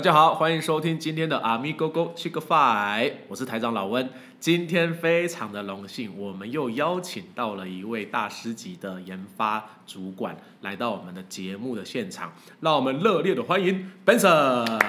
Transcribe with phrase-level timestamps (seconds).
[0.00, 4.08] 大家好，欢迎收听今天的阿咪 Go Go Chick f i 我是台长老温。
[4.38, 14.80] 今天非常的荣幸，我们又邀请到了一位大师级的研发主管来到我们的节目的现场，让我们热烈的欢迎 Benson。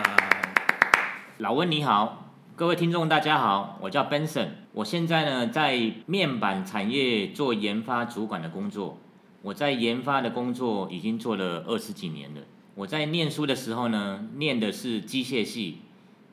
[1.40, 8.98] 老温你好，各位听众大家好，我叫 Benson，我现在呢在面板产业做研发主管的工作。
[9.42, 12.40] 我在研发的工作已经做了二十几年了。
[12.76, 15.80] 我在念书的时候呢，念的是机械系，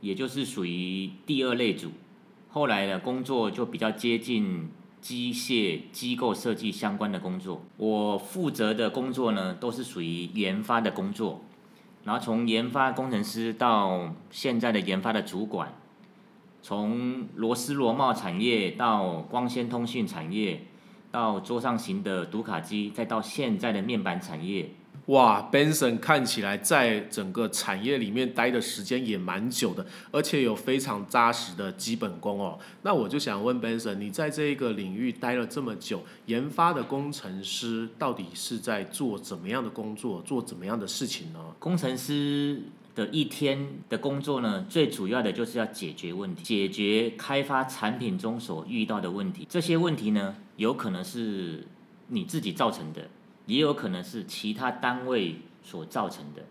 [0.01, 1.91] 也就是属于第二类组。
[2.49, 4.69] 后来的工作就比较接近
[5.01, 7.63] 机械机构设计相关的工作。
[7.77, 11.43] 我负责的工作呢，都是属于研发的工作。
[12.05, 15.75] 然后从研发工程师到现在的研发的主管，
[16.63, 20.63] 从螺丝螺帽产业到光纤通讯产业。
[21.11, 24.69] 到桌上型的读卡机，再到现在的面板产业。
[25.09, 32.59] 哇，Benson 看起来在整个产业里面待的时间也蛮久的，而且有非常扎实的基本功哦。
[32.83, 41.41] 那我就想问 Benson，你在这一个领域待了这么久，研发的工程师到底是在做怎么样的工作，做怎么样的事情呢？
[41.59, 42.63] 工程师。
[42.99, 49.47] 的一天的工作呢，最主要的就是要解决问题，解决开发产品中所遇到的问题。
[49.49, 51.65] 这些问题呢，有可能是
[52.09, 53.09] 你自己造成的，
[53.49, 56.45] 也有可能是其他单位所造成的。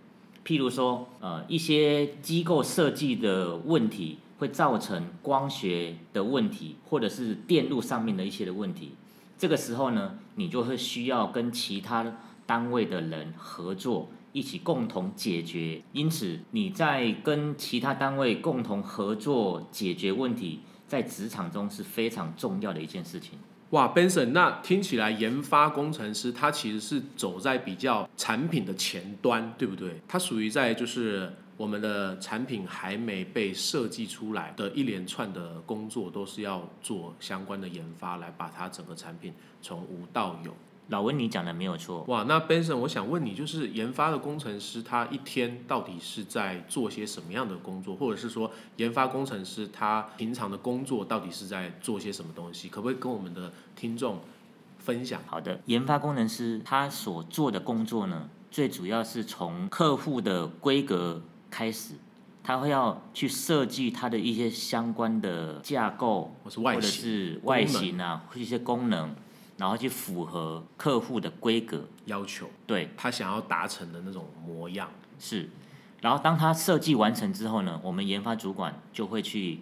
[0.46, 8.92] 譬如说，呃，一些机构设计的问题会造成光学的问题，或者是电路上面的一些的问题。
[9.38, 14.10] 这个时候呢，你就会需要跟其他单位的人合作。
[14.34, 23.40] 一起共同解决，因此你在跟其他单位共同合作解决问题，在职场中是非常重要的一件事情。
[23.72, 30.00] 哇，Benson，那听起来研发工程师他其实是走在比较产品的前端，对不对？
[30.08, 40.56] 他属于在就是我们的产品还没被设计出来的一连串的工作，都是要做相关的研发，来把它整个产品从无到有。
[40.90, 42.04] 老温，你讲的没有错。
[42.04, 47.94] 哇，那 Benson，我想问你，就是研发的工程师，他一天到底是在做些什么样的工作？
[47.96, 52.70] 或者是说，研发工程师他平常的工作到底是在做些什么东西？
[52.70, 54.22] 可不可以跟我们的听众
[54.78, 55.22] 分享？
[55.26, 61.22] 好的，研发工程师他所做的工作呢，最主要是从客户的规格
[61.52, 61.96] 开始，
[62.42, 69.14] 他会要去设计他的一些相关的架构，或是外形、外形啊，或一些功能。
[69.58, 75.50] 然后去符合客户的规格要求，对他想要达成的那种模样是。
[76.00, 79.62] 然后当他设计完成之后呢，我们研发主管就会去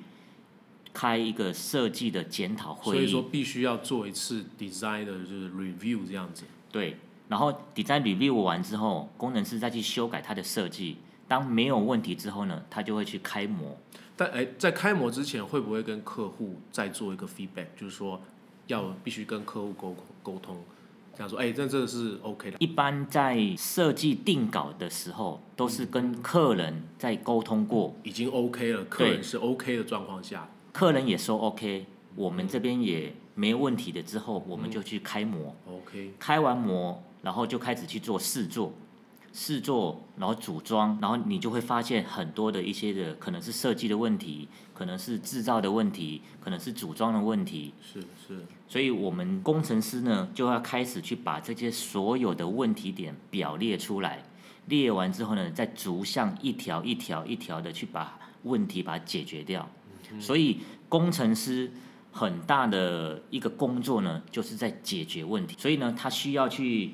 [0.94, 3.00] 开一个设计的检讨会议。
[3.00, 6.44] 所以说必须要做一次 design 的就是 review 这样子。
[6.69, 6.97] 对，
[7.29, 10.97] 然后 design review 完之后，工程师再去修改他的设计。
[11.25, 13.77] 当没有问题之后呢，他就会去开模。
[14.17, 17.67] 但哎，在开模之前，会不会跟客户再做一个 feedback？
[17.77, 18.22] 就是说。
[18.67, 20.57] 要必须跟客户沟沟通，
[21.13, 22.57] 这样说，哎，这这个是 OK 的。
[22.59, 38.73] 一般在设计定稿的时候，都是跟客人在沟通过，已经 OK 了，客人是 OK 的状况下，客人也说 OK，我们这边也没问题的，之后我们就去开模，OK，开完模，然后就开始去做试做。
[39.38, 47.74] 试做，然后组装，然后你就会发现很多的一些的，可能是设计的问题，可能是制造的问题，可能是组装的问题。
[47.81, 48.45] 是是。
[48.69, 54.24] 所以我们工程师呢，就要开始去把这些所有的问题点表列出来，
[54.68, 59.68] 列完之后呢，再逐项一条一条一条的去把问题把它解决掉。
[60.18, 61.69] 所以工程师
[62.13, 65.57] 很大的一个工作呢，就是在解决问题。
[65.59, 66.94] 所以呢，他需要去。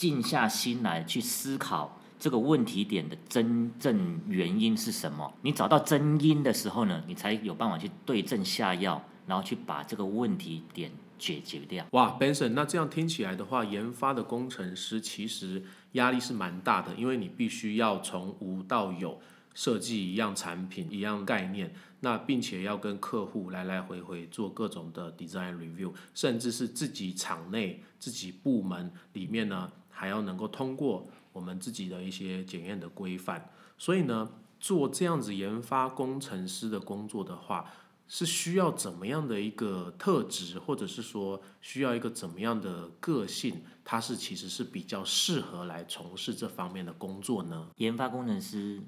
[0.00, 5.30] 静下心来去思考这个问题点的真正原因是什么？
[5.42, 11.84] 你找到真因的时候呢，你才有办法去对症下药，然后去把这个问题点解决掉。
[11.90, 19.20] 哇，Benson，那这样听起来的话，研发的工程师其实压力是蛮大的，因为你必须要从无到有
[19.54, 29.70] 设计一样产品、一样概念，那并且要跟客户来来回回做各种的 design review，甚至是自己厂内、自己部门里面呢。
[30.00, 37.70] 还要能够通过我们自己的一些检验的规范，所以呢，做这样子研发工程师的工作的话，
[38.08, 47.68] 是需要怎么样的一个特质，或者是说需要一个怎么样的个性，它是其实是比较适合来从事这方面的工作呢？
[47.76, 48.82] 研发工程师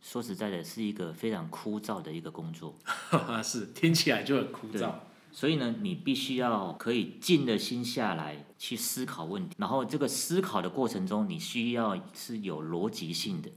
[0.00, 2.74] 说实在的，是一个非常枯燥的一个工作，
[3.44, 4.94] 是听起来就很枯燥。
[5.36, 13.50] 所以呢，你必须要可以静的心下来去思考问题，然后这个思考的过程中，你需要是有逻辑性的，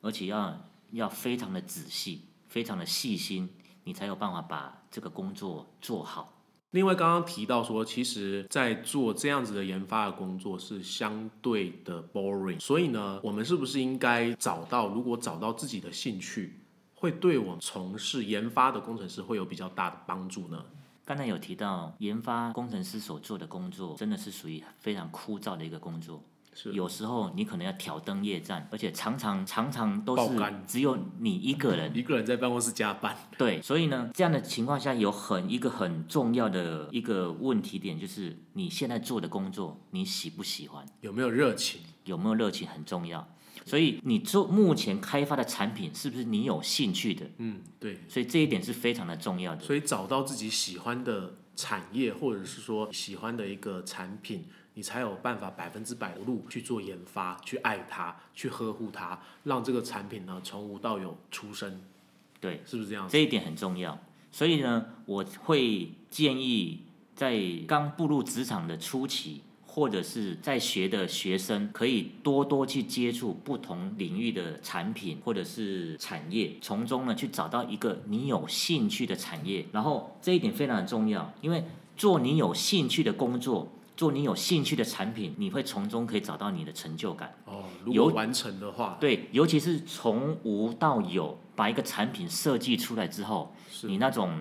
[0.00, 0.56] 而且要
[0.92, 3.48] 要非常的仔细，非常的细心，
[3.82, 6.32] 你才有办法把这个工作做好。
[6.70, 16.60] 另外，刚刚提到说，其实，在做这样子的研发的工作是相对的 boring，所以呢，我们是不是应该找到，如果找到自己的兴趣，
[17.00, 20.64] 会对我从事研发的工程师会有比较大的帮助呢？
[21.04, 26.22] 刚才有提到，研发工程师所做的工作，真的是属于非常枯燥的一个工作。
[26.52, 30.36] 是有时候你可能要挑灯夜战，而且常常常常都是
[30.66, 31.90] 只有你一个人。
[31.96, 41.80] 一个人在办公室加班，对，所以呢，这样的情况下有很一个很重要的一个问题点，就是你现在做的工作，你喜不喜欢，有没有热情？
[42.04, 43.28] 有没有热情很重要。
[43.68, 47.26] 所以你做目前开发的产品是不是你有兴趣的？
[47.36, 47.98] 嗯，对。
[48.08, 49.62] 所以这一点是非常的重要的。
[49.62, 61.80] 所以找到自己喜欢的产业，或者是说喜欢的一个产品，你才有办法百分之百的入去做研发，去爱它，去呵护它，让这个产品呢从无到有出生，
[62.40, 63.06] 对，是不是这样？
[63.08, 63.98] 这一点很重要。
[64.30, 66.82] 所以呢，我会建议
[67.14, 69.42] 在刚步入职场的初期，
[69.78, 79.64] 或者是在学的学生，可以多多去接触不同领域的产品或者是产业，从中呢去找到一个你有兴趣的产业。
[79.70, 81.62] 然后这一点非常的重要，因为
[81.96, 83.68] 做你有兴趣的工作。
[83.96, 87.34] 做你有兴趣的产品，你会从中可以找到你的成就感。
[87.46, 93.52] 哦，如果完成的话，对，尤其是从无到有，把一个产品设计出来之后，
[93.82, 94.40] 你那种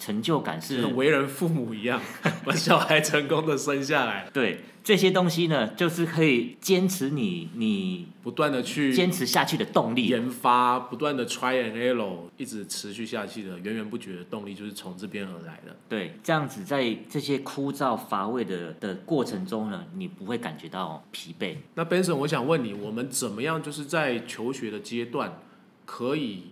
[0.00, 2.00] 成就感是跟为人父母一样，
[2.44, 10.06] 把小孩成功的生下来，对这些东西呢，就是可以坚持你你不断的去坚持下去的动力。
[10.06, 15.76] 研发，不断的 try and error，一直持续下去的源源不绝的动力，就是从这边而来的。
[15.86, 21.56] 对，这样子在这些枯燥乏味的的过程中呢，你不会感觉到疲惫。
[21.74, 25.38] 那 Benson，我想问你，我们怎么样就是在求学的阶段，
[25.84, 26.44] 可以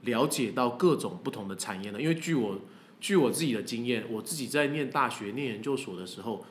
[0.00, 2.00] 了解到各种不同的产业呢？
[2.00, 2.58] 因为据我
[3.06, 6.44] 据我自己的经验，我自己在念大学、念研究所的时候，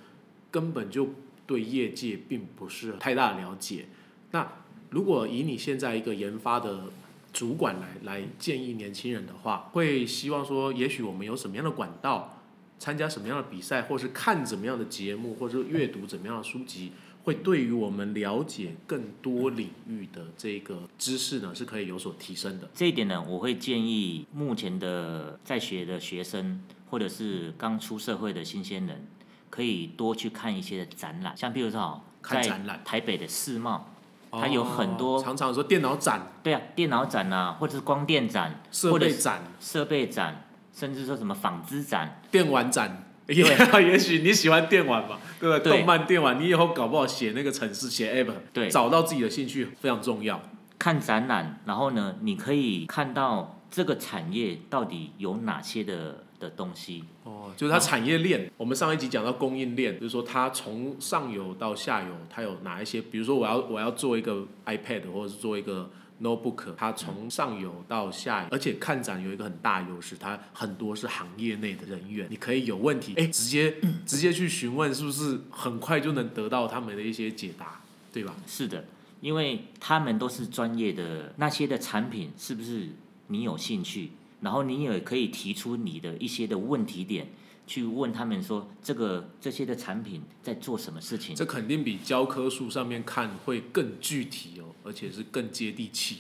[0.49, 1.09] 根本就
[1.45, 3.87] 对业界并不是太大的了解。
[4.31, 4.49] 那
[4.89, 6.85] 如果以你现在一个研发的
[7.33, 12.41] 主管来来建议年轻人的话，会希望说，也许我们有什么样的管道，
[12.79, 16.93] 参加什么样的比赛，或是看怎么样的节目，或者是阅读怎么样的书籍，
[17.25, 22.69] 会对于我们了解更多领域的这个知识呢，是可以有所提升的。
[22.71, 29.07] 这一点呢，我会建议目前的在学的学生，或者是刚出社会的新鲜人，
[29.49, 32.47] 可以多去看一些展览，像比如说哦在
[32.83, 33.89] 台北的世贸，
[34.29, 43.01] 它有很多哦常常说电脑展、对啊，电脑展啊，或者是光电展、设备展、设备展，甚至说什么纺织展，电玩展。
[43.27, 43.43] 也
[43.91, 45.71] 也许你喜欢电玩吧，对不对？
[45.71, 50.41] 对动漫电玩，你以后搞不好写那个城市、写 app，对找到自己的兴趣非常重要。
[50.77, 57.05] 看展览，然后呢，你可以看到这个产业到底有哪些的的东西。
[57.23, 58.51] 哦，就是它产业链。
[58.57, 63.01] 我们上一集讲到供应链，就是说它从上游到下游，它有哪一些？
[63.01, 65.89] 比如说我要我要做一个 iPad 或者是做一个
[66.21, 77.81] notebook，它从上游到下游，而且看展有一个很大优势，它很多是行业内的人员，你可以有问题，哎，直接 直接去询问，是不是很快就能得到他们的一些解答，
[78.13, 78.35] 对吧？
[78.47, 78.85] 是的，
[79.21, 82.89] 因为他们都是专业的，那些的产品是不是
[83.27, 84.11] 你有兴趣？
[84.41, 87.27] 然后你也可以提出你的一些的问题点，
[87.67, 91.35] 去问他们说这个这些的产品在做什么事情。
[91.35, 96.19] 这肯定比教科书上面看会更具体哦，而且是更接地气。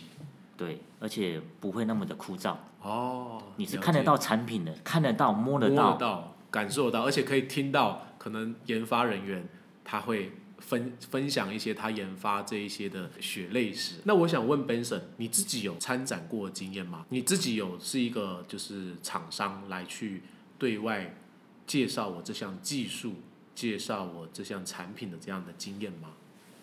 [0.57, 2.55] 对，而且不会那么的枯燥。
[2.81, 5.93] 哦，你是看得到产品的，看得到、摸得摸到。
[5.93, 9.47] 得到、感受到，而且可以听到，可能研发人员
[9.83, 13.95] 他会分分享一些他研发这一些的血泪史。
[14.05, 17.05] 那我想问 Benson，你自己有参展过的经验吗？
[17.09, 20.23] 你自己有是一个就是厂商来去
[20.57, 21.17] 对外
[21.65, 23.13] 介绍我这项技术、
[23.55, 26.09] 介绍我这项产品的这样的经验吗？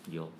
[0.09, 0.31] 有，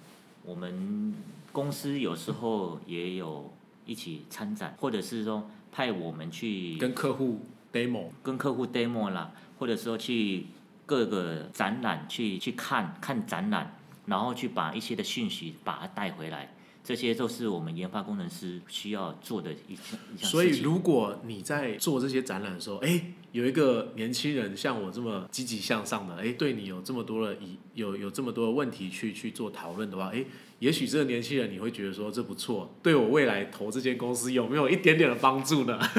[0.46, 1.14] 我们
[1.52, 3.54] 公司有时候也有
[3.86, 7.42] 一起参展，或者是说派我们去跟客户
[7.72, 10.46] demo 跟客户 demo 啦，或者说去
[10.86, 16.53] 各个展览去去看看展览，然后去把一些的讯息把它带回来，
[16.84, 30.26] 这些都是我们研发工程师需要做的一项一项所以，如果你在做这些展览的时候，哎，有一个年轻人像我这么积极向上的，哎，对你有这么多的疑，有有这么多的问题去去做讨论的话，哎，
[30.60, 35.80] 也许这个年轻人你会觉得说这不错，对我未来投这间公司有没有一点点的帮助呢？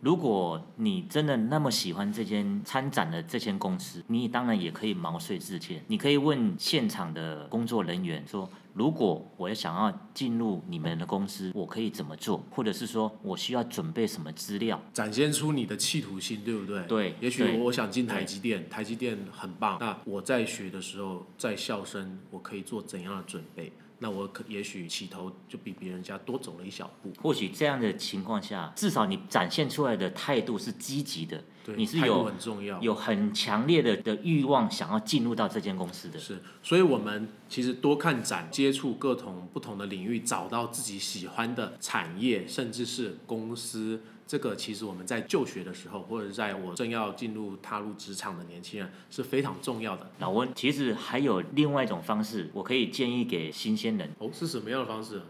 [0.00, 5.84] 如果你真的那么喜欢这间参展的这间公司，你当然也可以毛遂自荐。
[5.88, 12.44] 你可以问现场的工作人员说：“如果我想要进入你们的公司，我可以怎么做？
[12.50, 14.80] 或者是说我需要准备什么资料？
[14.92, 16.84] 展现出你的企图心，对不对？
[16.86, 19.76] 对也许对我想进台积电，台积电很棒。
[19.80, 23.72] 那我在学的时候，在校生，我可以做怎样的准备？
[24.02, 27.12] 那我可也许起头就比别人家多走了一小步。
[27.20, 32.80] 或许这样的情况下，至少你展现出来的态度是积极的，对，你是有很重要。
[32.80, 36.18] 有很强烈的的欲望想要进入到这间公司的。
[36.18, 44.00] 是，所以我们其实多看展，接触各种不同的领域，找到自己喜欢的产业，甚至是公司。
[44.26, 50.08] 这个其实我们在就学的时候，或者在我正要进入踏入职场的年轻人是非常重要的。
[50.20, 55.22] 老温，其实还有另外一种方式，我可以建议给新鲜人，哦，是什么样的方式？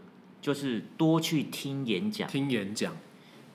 [0.42, 2.28] 就是多去听演讲。
[2.28, 2.94] 听演讲。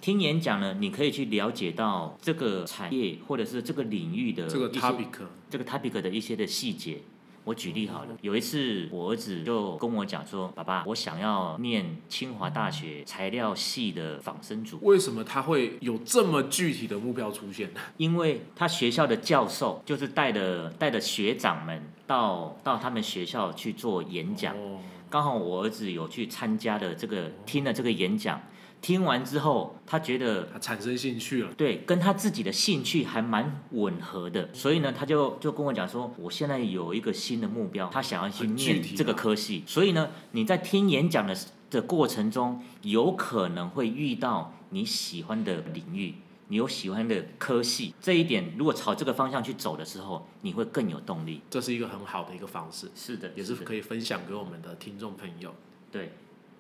[0.06, 5.08] 听演讲呢，你可以去了解到这个产业或者是这个领域的这个 topic
[5.50, 7.00] 这个 topic 的一些的细节。
[7.44, 17.80] 我举例好了，有一次我儿子就跟我讲说：“爸爸，我想要念清华大学材料系的仿生组，为什么他会有这么具体的目标出现呢？
[17.98, 24.56] 因为他学校的教授就是带着带着学长们到到他们学校去做演讲。
[24.56, 24.78] 哦，
[25.10, 28.42] 刚好我儿子有去参加的这个听了这个演讲，
[28.86, 31.52] 听完之后他觉得他产生兴趣了。
[31.58, 41.36] 对，跟他自己的兴趣还蛮吻合的，所以呢，他就就跟我讲说，我现在有一个新的目标，他想要去念这个啊科系，所以呢，你在听演讲的
[41.72, 46.14] 的过程中，有可能会遇到你喜欢的领域，
[46.50, 51.42] 你有喜欢的科系，这一点如果朝这个方向去走的时候，你会更有动力。
[51.50, 55.56] 这是一个很好的一个方式，是的，也是可以分享给我们的听众朋友。
[55.92, 56.12] 对，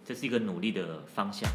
[0.03, 1.47] 这是一个努力的方向。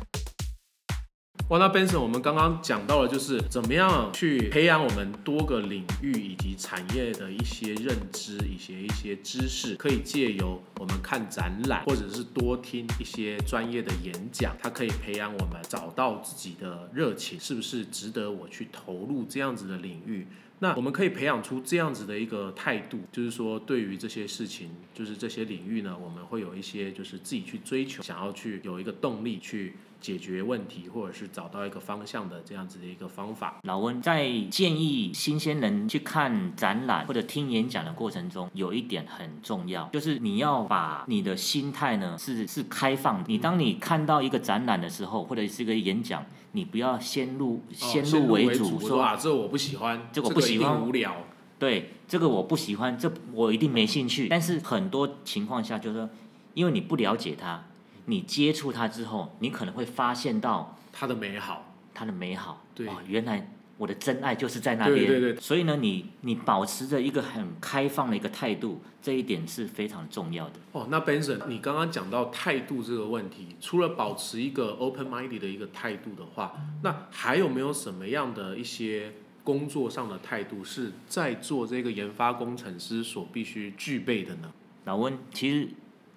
[1.51, 20.29] 哇，那 Benson，我们刚刚讲到了，就是怎么样去培养我们多个领域以及产业的一些认知，以及一些知识，可以借由我们看展览，或者是多听一些专业的演讲，它可以培养我们找到自己的热情，是不是值得我去投入这样子的领域？
[20.61, 33.59] 那我们可以培养出这样子的一个态度，就是说对于这些事情，就是这些领域呢，我们会有一些就是自己去追求，想要去有一个动力去解决问题，或者是找到一个方向的这样子的一个方法。
[33.63, 43.25] 老温在建议新鲜人去看展览或者听演讲的过程中，有一点很重要，就是你要把你的心态呢是是开放的。
[43.29, 51.17] 你当你看到一个展览的时候，或者是一个演讲，你不要先入先入为主，主，说啊，这我不喜欢，这个我不喜欢无聊。
[51.59, 54.29] 对这个我不喜欢，这我一定没兴趣。
[54.29, 56.11] 但是很多情况下，就是说，
[56.55, 57.65] 因为你不了解它，
[58.07, 62.63] 你接触它之后，你可能会发现到它的美好，它的美好。
[62.75, 65.07] 对哦，原来我的真爱就是在那边。
[65.07, 70.57] 对对对所以呢，你你保持着一个很开放的一个态度，这一点是非常重要的。
[70.73, 84.53] 哦，那 Benson，你刚刚讲到态度这个问题，除了保持一个 open minded 的一个态度的话，那还有没有什么样的一些工作上的态度是在做这个研发工程师所必须具备的呢？
[84.85, 85.67] 老温，其实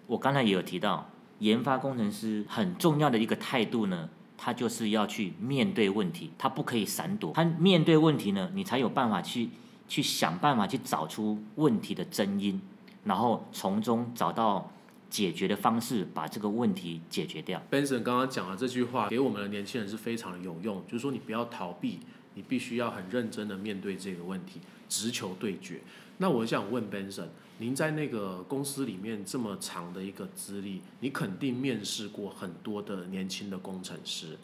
[0.07, 4.09] 我刚才也有提到，研发工程师很重要的一个态度呢，
[4.45, 7.31] 他就是要去面对问题，他不可以闪躲。
[7.31, 9.47] 他面对问题呢，你才有办法去
[9.87, 12.59] 去想办法去找出问题的真因，
[13.05, 14.69] 然后从中找到
[15.09, 17.63] 解决的方式，把这个问题解决掉。
[17.71, 21.99] Benson 刚刚讲的这句话给我们的年轻人是非常有用，就是说你不要逃避，
[22.33, 24.59] 你必须要很认真的面对这个问题，
[24.89, 25.79] 直球对决。
[26.17, 27.27] 那我想问 Benson，
[27.63, 34.37] 您在那个公司里面这么长的一个资历，你肯定面试过很多的年轻的工程师，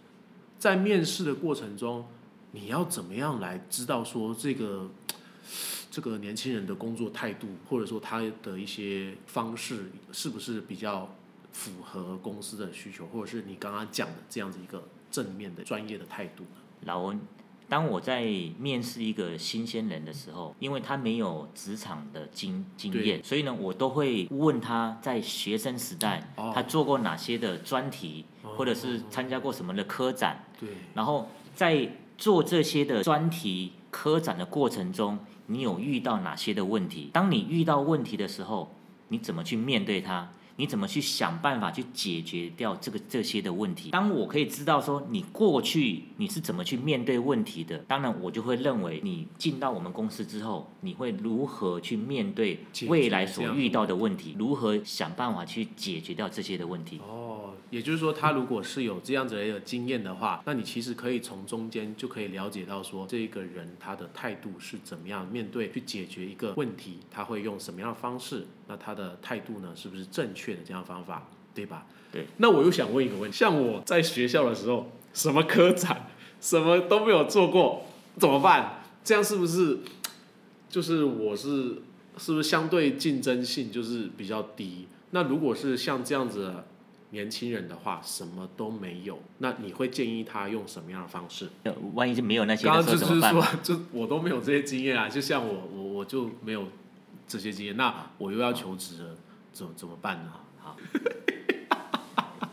[0.57, 2.05] 在面试的过程中，
[2.53, 4.89] 你要怎么样来知道说这个
[5.91, 11.13] 这个年轻人的工作态度，或者说他的一些方式是不是比较
[11.51, 16.61] 符合公司的需求，或者是你刚刚讲的这样子一个正面的专业的态度呢？
[16.85, 17.19] 老温，
[17.69, 18.25] 当我在
[18.57, 37.11] 面试一个新鲜人的时候，因为他没有职场的经经验，所以呢，我都会问他在学生时代、哦他做过哪些的专题，或者是参加过什么的科展，对，然后在做这些的专题科展的过程中，你有遇到哪些的问题？
[37.13, 38.75] 当你遇到问题的时候，
[39.09, 40.31] 你怎么去面对它？
[40.59, 43.91] 你怎么去想办法去解决掉这个这些的问题？
[43.91, 56.99] 当我可以知道说你过去你是怎么去面对问题的，当然我就会认为你进到我们公司之后，你会如何去面对未来所遇到的问题，如何想办法去解决掉这些的问题。
[57.07, 71.85] 哦，也就是说，他如果是有这样子的一个经验的话，那你其实可以从中间就可以了解到说，这个人他的态度是怎么样面对去解决一个问题，他会用什么样的方式，那他的态度呢是不是正确确的这样方法，对吧？
[72.11, 72.25] 对。
[72.37, 76.07] 那我又想问一个问题，像我在学校的时候，什么科展，
[76.41, 77.85] 什么都没有做过，
[78.17, 78.83] 怎么办？
[79.03, 79.79] 这样是不是
[80.69, 81.81] 就是我是
[82.17, 84.87] 是不是相对竞争性就是比较低？
[85.11, 86.67] 那如果是像这样子的
[87.11, 91.49] 年轻人的话，什么都没有，那你会建议他用什么样的方式？
[91.63, 92.85] 呃万一是没有那些刚刚？
[92.85, 96.67] 就是说，就我都没有这些经验啊，就像我我我就没有
[97.27, 99.15] 这些经验，那我又要求职了，
[99.59, 100.31] 怎怎么办呢？
[100.57, 100.77] 好，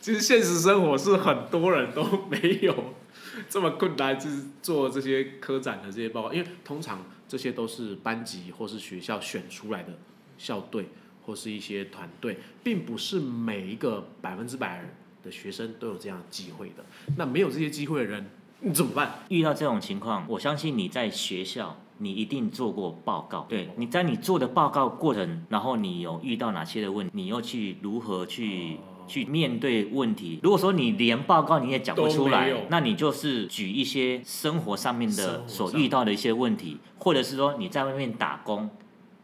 [0.00, 2.94] 其实现实生活是很多人都没有
[3.50, 9.98] 这么困难，就是做这些科展的这些报告，因为通常这些都是班级或是学校选出来的
[10.38, 10.88] 校队
[11.24, 14.88] 或是一些团队，并不是每一个百分之百
[15.24, 16.86] 的学生都有这样机会的。
[17.16, 19.20] 那没有这些机会的人，你怎么办？
[19.28, 23.46] 遇到这种情况，我相信你在学校，你一定做过报告。
[23.48, 30.40] 对，你在你做的报告过程，然后你有遇到哪些的问题，你又去如何去、去面对问题？
[30.42, 38.70] 如果说你连报告你也讲不出来那你就是举一些生活上面的所遇到的一些问题，或者是说你在外面打工，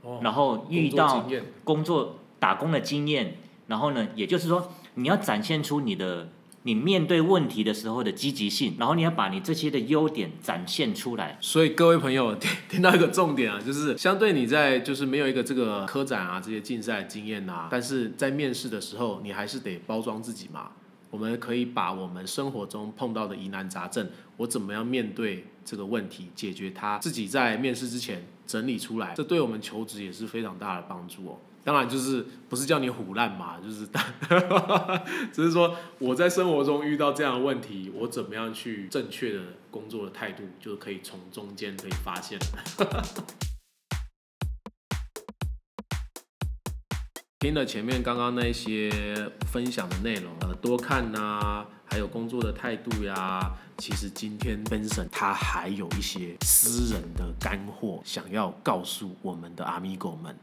[0.03, 1.27] 哦然后遇到
[1.65, 6.29] 工作打工的经验，然后呢，也就是说你要展现出你的
[6.65, 11.37] 你面对问题的时候的积极性，然后你要把你这些的优点展现出来。
[11.41, 20.71] 所以各位朋友 听听到一个重点啊，就是相对你在就是没有一个这个科展啊这些竞赛经验啊，但是在面试的时候你还是得包装自己嘛。
[21.11, 31.39] 我们可以把我们生活中碰到的疑难杂症，我怎么样面对这个问题，解决它，自己在面试之前整理出来，这对我们求职也是非常大的帮助哦。
[31.65, 33.87] 当然就是不是叫你唬烂嘛，就是
[35.33, 42.39] 只是说我在生活中遇到这样的问题，我怎么样去正确的工作的态度，就可以从中间可以发现。
[47.39, 48.89] 听了前面刚刚那些
[49.51, 60.37] 分享的内容，呃，多看呐、还有工作的态度呀，其实今天 Benson 他还有一些私人的干货想要告诉我们的 Amigo 们，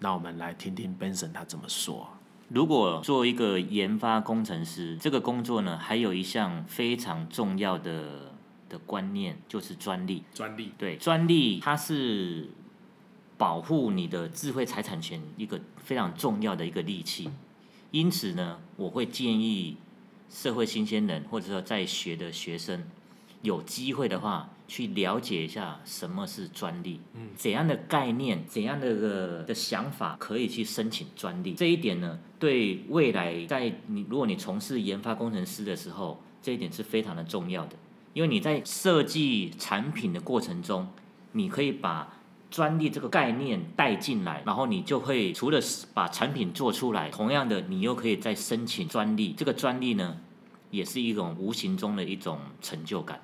[0.00, 2.08] 那我们来听听 Benson 他怎么说。
[2.48, 8.32] 如果做一个研发工程师，这个工作呢，还有一项非常重要的
[8.68, 10.24] 的观念，就是专利。
[10.34, 12.48] 专利对，专利它是
[13.36, 17.30] 保护你的智慧财产权一个非常重要的一个利器。
[17.90, 19.76] 因此呢，我会建议
[20.28, 22.84] 社会新鲜人或者说在学的学生，
[23.42, 31.54] 有机会的话去了解一下什么是专利，嗯怎样的概念、怎样的个的想法可以去申请专利。
[31.54, 37.76] 这一点呢，对未来在你如果你从事研发工程师的时候，这一点是非常的重要的。
[38.12, 40.88] 因为你在设计产品的过程中，
[41.32, 42.16] 你可以把
[42.50, 45.60] 专利这个概念带进来，然后你就会除了
[45.94, 49.32] 把产品做出来，同样的你又可以再申请专利。
[49.36, 50.16] 这个专利呢，
[50.70, 53.20] 也是一种无形中的一种成就感。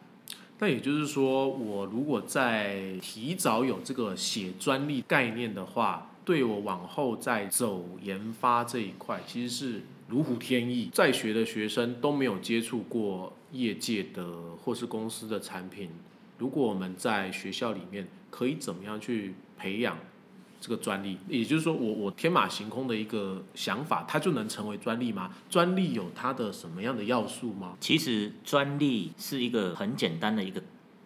[0.59, 10.89] 那也就是说，我如果在提早有这个写专利概念的话，对我往后再走研发这一块，其实是如虎添翼。
[10.93, 14.27] 在学的学生都没有接触过业界的
[14.65, 15.91] 或是公司的产品，
[16.39, 19.99] 如果我们在学校里面可以怎么样去培养
[20.67, 21.17] 这个专利？
[21.29, 25.31] 也就是说我，我天马行空的一个想法，它就能成为专利吗？
[25.49, 27.77] 专利有它的什么样的要素吗？
[27.79, 30.61] 其实专利是一个很简单的一个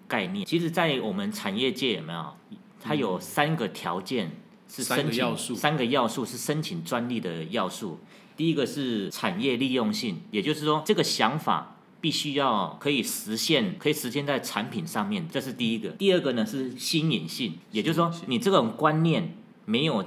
[0.08, 0.46] 概念。
[0.46, 2.34] 其实，在我们产业界有没有？
[2.82, 4.30] 它有三个条件
[4.66, 7.98] 是三个申请要素三个要素是申请专利的要素。
[8.38, 15.90] 第一个是产业利用性，也就是说这个想法必须要可以实现，可以实现在产品上面，这是第一个。
[15.90, 19.36] 第二个呢是新颖性，也就是说你这种观念
[19.70, 20.04] 没有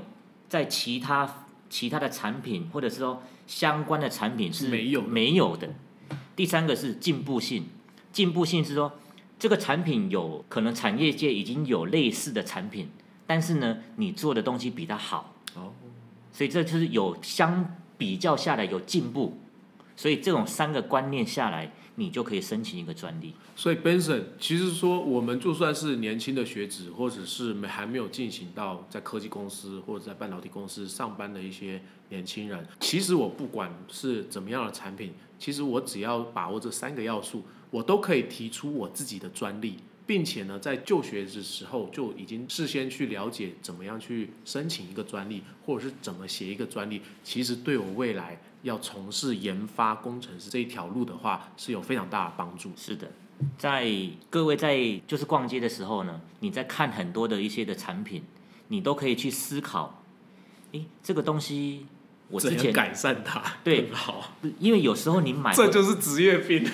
[0.50, 5.08] 在其他其他的产品或者是说相关的产品是没有的。
[5.08, 5.70] 没有的。
[6.36, 7.68] 第三个是进步性，
[8.12, 8.92] 进步性是说
[9.40, 12.90] 这个产品有可能产业界已经有类似的产品，
[13.26, 15.72] 但是呢，你做的东西比它好，哦，
[16.32, 19.38] 所以这就是有相比较下来有进步，
[19.96, 23.34] 所以这种三个观念下来，你就可以申请一个专利。
[23.56, 52.72] 所以 Benson 其实说，我们就算是年轻的学子，或者是没还没有进行到在科技公司或者在半导体公司上班的一些年轻人，其实我不管是怎么样的产品，其实我只要把握这三个要素，我都可以提出我自己的专利，并且呢，在就学的时候就已经事先去了解怎么样去申请一个专利，或者是怎么写一个专利，其实对我未来要从事研发工程师这一条路的话，是有非常大的帮助。
[52.76, 53.12] 是的，
[53.58, 53.90] 在
[54.30, 58.24] 各位在就是逛街的时候呢，你在看很多的一些的产品，
[58.68, 60.04] 你都可以去思考，
[60.74, 61.86] 诶，这个东西
[62.28, 66.70] 我之前改善它对好，因为有时候你买这就是职业病。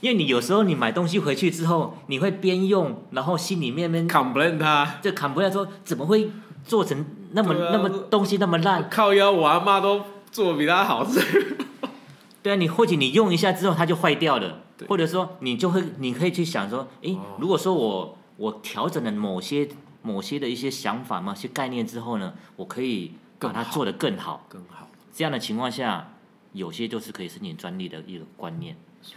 [0.00, 6.30] 因为你有时候你买东西回去之后，你会边用，然后心里面面 complain 他这砍不来说怎么会
[6.64, 8.88] 做成那么、啊那么东西那么烂？
[8.88, 11.20] 靠腰，我阿妈都做比他好吃。
[12.42, 19.68] 对啊，你或许你用一下之后它就坏掉了，或者说你就会你可以去想说，诶，哦如果说我我调整了某些
[20.02, 24.46] 某些的一些想法、嘛，一些概念之后呢，我可以把它做得更好。
[24.48, 26.12] 更好，这样的情况下，
[26.52, 28.76] 有些就是可以申请专利的一个观念。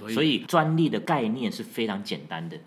[0.09, 2.57] 所以专利的概念是非常简单的。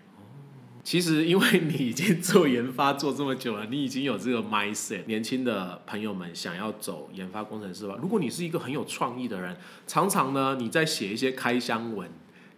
[0.83, 5.01] 其实，因为你已经做研发做这么久了，你已经有这个 mindset。
[5.07, 9.57] 年轻的朋友们想要走研发工程师吧，如果你是一个很有创意的人，
[9.87, 12.07] 常常呢你在写一些开箱文，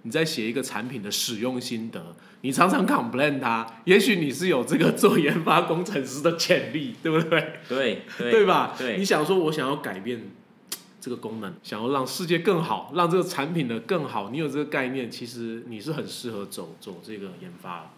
[0.01, 7.53] 你在写一个产品的使用心得，你常常 complain 它，也许你是有这个做研发工程师的潜力，对不对？
[7.69, 8.75] 对对 对吧？
[8.77, 10.21] 对你想说，我想要改变
[11.07, 17.89] 这个功能，想要让世界更好，让这个产品的更好，你有这个概念，其实你是很适合走走这个研发。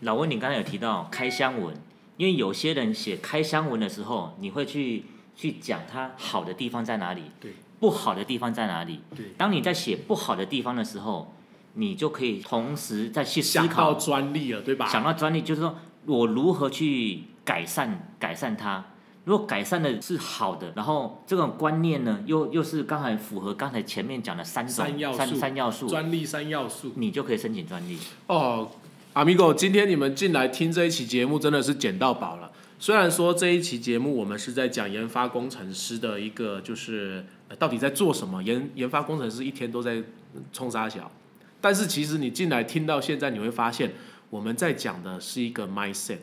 [0.00, 1.72] 老温，你刚才有提到开箱文，
[2.16, 5.04] 因为有些人写开箱文的时候，你会去
[5.36, 9.02] 去讲它好的地方在哪里，对，不好的地方在哪里。
[9.14, 11.32] 对，当你在写不好的地方的时候，
[11.74, 14.88] 你就可以同时再去思想到考，专利了，对吧？
[14.88, 18.84] 想到专利，就是说我如何去改善改善它。
[19.28, 26.92] 如果改善的是好的，然后这种观念呢，又又是刚才符合刚才前面讲的三种三三要素三要素，专利三要素。
[26.96, 27.98] 你就可以申请专利。
[28.26, 28.70] 哦
[29.12, 32.50] ，Amigo，今天你们进来听这一期节目真的是捡到宝了。
[32.78, 40.02] 虽然说这一期节目我们是在讲研发工程师的一个，就是、呃到底在做什么，研研发工程师一天都在
[40.54, 41.10] 冲沙小，
[41.60, 43.92] 但是其实你进来听到现在，你会发现
[44.30, 46.18] 我们在讲的是一个 mindset，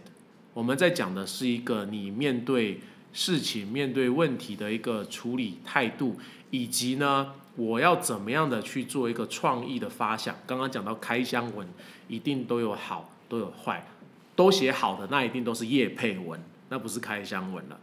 [0.56, 2.80] 我们在讲的是一个你面对
[3.16, 6.20] 事情、面对问题的一个处理态度，
[6.52, 10.36] 以及呢，我要怎么样的去做一个创意的发想。
[10.46, 11.66] 刚刚讲到开箱文，
[12.10, 13.88] 一定都有好，都有坏，
[14.36, 17.80] 都写好的那一定都是业配文，那不是开箱文了。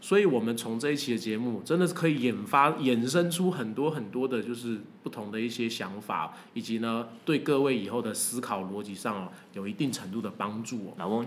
[0.00, 10.94] 所以，我们从这一期的节目，真的是可以引发、衍生出很多很多的，就是不同的一些想法，以及呢，对各位以后的思考逻辑上哦，有一定程度的帮助哦。
[10.98, 11.26] 老翁，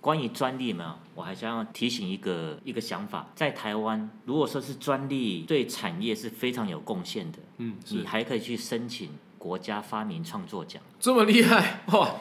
[0.00, 10.82] 关于专利嘛，我还想要提醒一个一个想法，在台湾，如果说是专利对产业是非常有贡献的，嗯，你还可以去申请国家发明创作奖。
[10.98, 12.12] 这么厉害哇！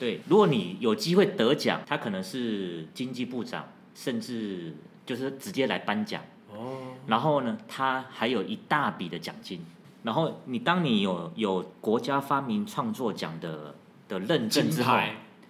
[0.00, 6.22] 对，如果你有机会得奖，他可能是经济部长，甚至就是直接来颁奖。
[6.52, 9.60] 哦，然后呢，他还有一大笔的奖金。
[10.04, 13.74] 然后你当你有有国家发明创作奖的
[14.08, 14.96] 的认证之后，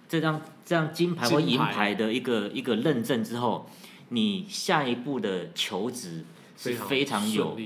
[0.08, 3.68] 这张这张金牌或银金牌牌的一个一个认证之后，
[4.08, 6.24] 你下一步的求职
[6.56, 7.58] 是非常有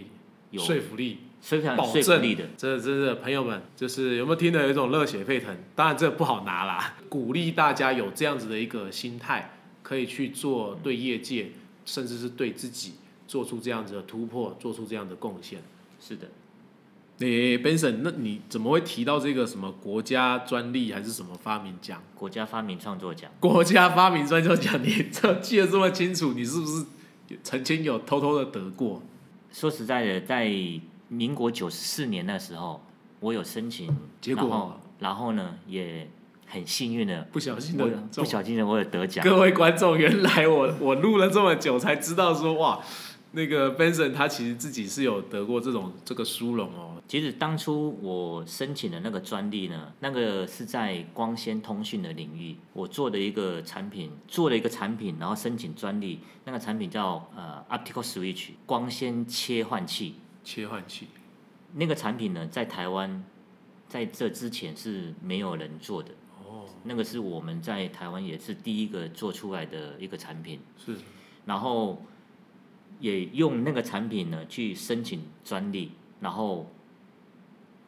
[0.50, 1.18] 有说服力。
[1.42, 2.44] 非常有保证力的。
[2.56, 5.52] 这真的朋友们，就是有没有听得有一种热血沸腾？
[5.74, 9.52] 当然这不好拿啦，鼓励大家有这样子的一个心态，
[9.82, 11.50] 可以去做对业界，
[11.84, 12.92] 甚至是对自己
[13.26, 15.60] 做出这样子的突破，做出这样的贡献。
[16.00, 16.28] 是的，
[17.26, 22.02] 诶、b e n s o n 那你怎么会提到这个什么国家专利还是什么发明奖？
[22.14, 23.30] 国家发明创作奖。
[23.40, 26.84] 国家发明创作奖， 你这记得这么清楚，你是不是
[27.42, 29.02] 曾经有偷偷的得过？
[29.52, 30.50] 说实在的，在
[31.08, 32.82] 民国九十四年那时候，
[33.20, 36.08] 我有申请，结果然后然后呢，也
[36.46, 39.22] 很幸运的，不小心的不小心的我有得奖。
[39.24, 42.80] 各位观众，原来我我录了这么久才知道说哇，
[43.32, 46.91] 那个 Benson 他其实自己是有得过这种这个殊荣哦。
[47.08, 60.14] 其实当初我申请的那个专利呢，那个是在光纤通讯的领域，我做的一个产品，做了一个产品，然后申请专利，那个产品叫呃 optical switch 光纤切换器。
[60.42, 61.08] 切换器。
[61.74, 63.22] 那个产品呢，在台湾
[63.88, 66.10] 在这之前是没有人做的，
[66.44, 70.96] 哦，那个是我们在台湾也是第一个做出来的一个产品，是。
[71.44, 72.02] 然后
[73.00, 76.70] 也用那个产品呢去申请专利，然后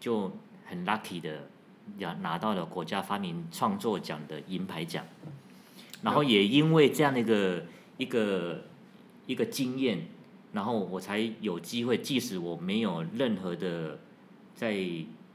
[0.04, 0.30] 就
[0.66, 1.48] 很 lucky 的
[1.96, 5.02] 拿拿到了国家发明创作奖的银牌奖，
[6.02, 7.64] 然后也因为这样的一个
[7.96, 8.64] 一个
[9.26, 10.06] 一个经验，
[10.52, 13.98] 然后我才有机会，即使我没有任何的
[14.54, 14.76] 在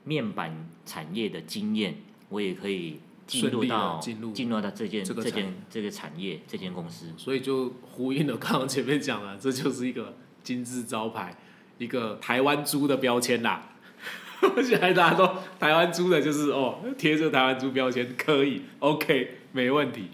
[0.04, 1.96] 面板产业的经验，
[2.30, 7.08] 我也可以进入到进入进入到这件这件这个产业这间公司。
[7.18, 11.36] 所以就呼应了刚刚前面讲了，这就是一个金字招牌，
[11.80, 13.66] 一个台湾猪的标签啦。
[14.64, 15.28] 现在大家都
[15.60, 20.10] 台湾猪的，就是哦，贴着台湾猪标签可以，OK，没问题。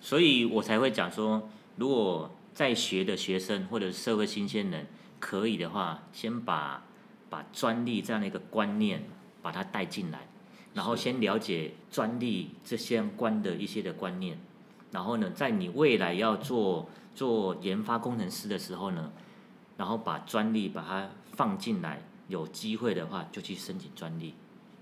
[0.00, 4.86] 所以我才会讲说，如果在学的学生或者社会新鲜人，
[5.18, 6.84] 可以的话，先把
[7.28, 9.02] 把专利这样的一个观念
[9.42, 10.26] 把它带进来，
[10.74, 14.38] 然后先了解专利这相关的一些的观念，
[14.92, 19.10] 然后呢，在你未来要做做研发工程师的时候呢，
[19.76, 24.34] 然后把专利把它放进来，有机会的话就去申请专利，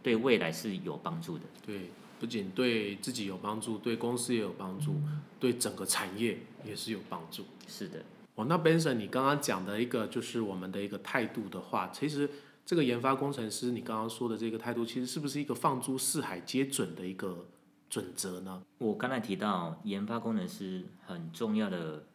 [0.02, 1.44] 对未来是有帮助的。
[1.64, 4.94] 对，不仅对自己有帮助，对公司也有帮助，
[5.38, 7.44] 对整个产业也是有帮助。
[7.66, 8.02] 是的，
[8.34, 12.28] 哦，那 Benson，你刚刚讲的一个就是我们的一个态度的话，其实
[12.64, 17.46] 这个研发工程师，你刚刚说的这个态度，其实是不是一个放诸四海皆准的一个
[17.90, 18.62] 准则呢？
[18.78, 22.06] 我刚才提到研发工程师很重要的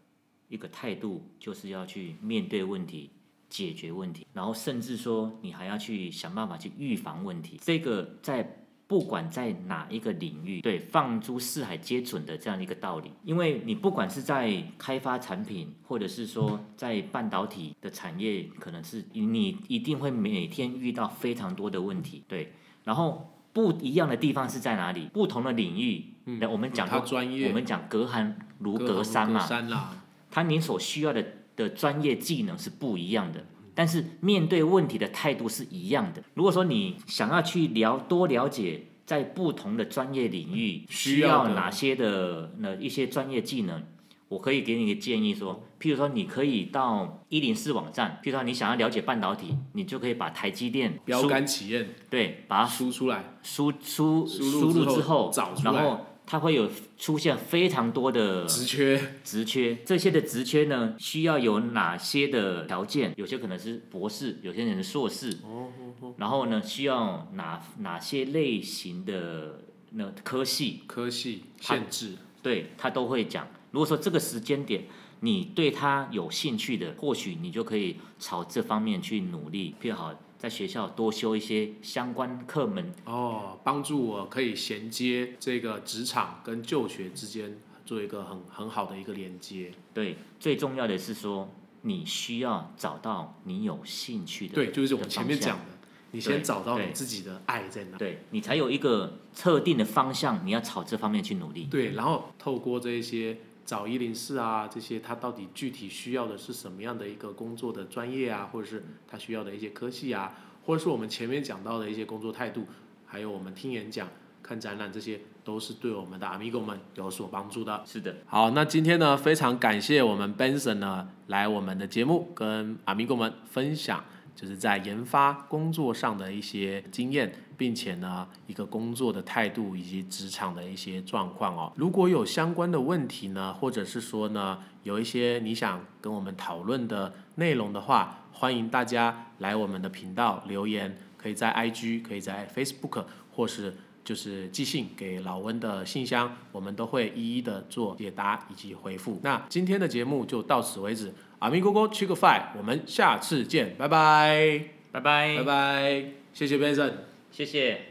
[0.47, 3.11] 一个态度，就是要去面对问题、
[3.49, 7.59] 解决问题，然后甚至说你还要去想办法去预防问题。
[7.62, 13.12] 这个在不管在哪一个领域，对放诸四海皆准的这样一个道理。
[13.23, 23.33] 因为你不管是在开发产品，或者是说在半导体的产业，可能是你一定会每天遇到非常多的问题，对，然后。
[23.51, 25.09] 不一样的地方是在哪里？
[25.12, 29.97] 不同的领域，那、我们讲他过专业，我们讲隔行如隔隔山嘛，山啦，
[30.29, 31.25] 它你所需要的
[31.59, 33.45] 的专业技能是不一样的，
[33.75, 36.23] 但是面对问题的态度是一样的。
[36.33, 43.83] 如果说你想要去了多了解在不同的专业领域需需要哪些的那一些专业技能，
[44.29, 63.11] 我可以给你一个建议说，譬如说你可以到一零四网站，譬如说你想要了解半导体，你就可以把台积电标杆企业对，把它输出来，输输输入之之后，找出来然后它会有出现非常多的职缺，职缺，这些的职缺呢，需要有哪些的条件？
[63.17, 69.61] 有些可能是博士，有些人是硕士，哦哦哦，然后呢，需要哪哪些类型的
[69.93, 70.83] 那科系？
[70.85, 72.13] 科系限制，
[72.43, 73.47] 对他都会讲。
[73.71, 74.83] 如果说这个时间点
[75.21, 89.71] 你对他有兴趣的，或许你就可以朝这方面去努力，譬如好在学校多修一些相关课门，哦，帮助我可以衔接这个职场跟就学之间做一个很很好的一个连接。
[89.93, 95.65] 对，最重要的是说，你需要找到你有兴趣的，对，就是我们前面讲的，
[96.12, 97.97] 你先找到你自己的爱在哪。
[97.97, 101.65] 对你才有一个特定的方向，你要朝这方面去努力。
[101.65, 103.38] 对，然后透过这一些
[103.69, 110.34] 找一零四啊，这些他到底具体需要的是什么样的一个工作的专业啊，或者是他需要的一些科系啊，
[110.65, 112.65] 或者是我们前面讲到的一些工作态度，
[113.05, 114.08] 还有我们听演讲、
[114.41, 117.84] 看展览，这些都是对我们的 amigo 们有所帮助的。
[117.86, 124.03] 是的，好，那今天呢，非常感谢我们 Benson 呢来我们的节目，跟 amigo 们分享，
[124.39, 131.73] 就是在研发工作上的一些经验，并且呢，一个工作的态度以及职场的一些状况哦。
[131.75, 143.04] 如果有相关的问题呢，或者是说呢，有一些你想跟我们讨论的内容的话，欢迎大家来我们的频道留言，可以在 IG，可以在 Facebook，
[143.36, 143.75] 或是
[144.06, 149.19] 就是寄信给老温的信箱，我们都会一一的做解答以及回复。
[149.21, 156.91] 那今天的节目就到此为止，阿咪哥哥吃个饭，我们下次见，拜拜，拜拜，拜拜，谢谢 Benson。
[157.32, 157.82] 谢谢。